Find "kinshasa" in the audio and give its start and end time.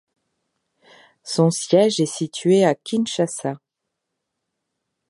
2.73-3.59